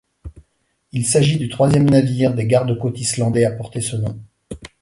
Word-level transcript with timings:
Il 0.93 1.05
s'agit 1.05 1.37
du 1.37 1.47
troisième 1.47 1.87
navire 1.87 2.33
des 2.33 2.47
garde-côtes 2.47 2.99
islandais 2.99 3.45
à 3.45 3.51
porter 3.51 3.81
ce 3.81 3.97
nom. 3.97 4.19